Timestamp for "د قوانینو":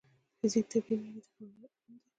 1.25-1.67